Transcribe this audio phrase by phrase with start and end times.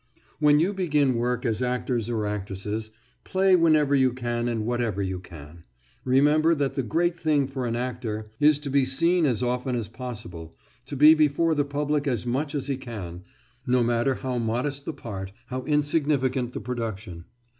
[0.39, 2.89] When you begin work as actors or actresses,
[3.23, 5.63] play whenever you can and whatever you can.
[6.05, 9.87] Remember that the great thing for the actor is to be seen as often as
[9.87, 10.55] possible,
[10.87, 13.23] to be before the public as much as he can,
[13.67, 17.25] no matter how modest the part, how insignificant the production.